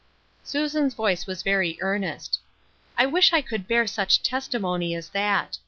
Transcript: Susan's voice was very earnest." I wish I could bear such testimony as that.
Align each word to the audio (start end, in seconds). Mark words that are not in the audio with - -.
Susan's 0.43 0.95
voice 0.95 1.27
was 1.27 1.43
very 1.43 1.77
earnest." 1.79 2.39
I 2.97 3.05
wish 3.05 3.33
I 3.33 3.41
could 3.43 3.67
bear 3.67 3.85
such 3.85 4.23
testimony 4.23 4.95
as 4.95 5.09
that. 5.09 5.59